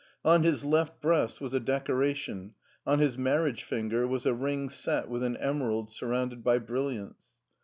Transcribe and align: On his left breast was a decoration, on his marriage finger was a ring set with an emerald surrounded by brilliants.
On 0.25 0.41
his 0.41 0.65
left 0.65 0.99
breast 0.99 1.39
was 1.39 1.53
a 1.53 1.59
decoration, 1.59 2.55
on 2.87 2.97
his 2.97 3.19
marriage 3.19 3.63
finger 3.63 4.07
was 4.07 4.25
a 4.25 4.33
ring 4.33 4.67
set 4.71 5.07
with 5.09 5.21
an 5.21 5.37
emerald 5.37 5.91
surrounded 5.91 6.43
by 6.43 6.57
brilliants. 6.57 7.33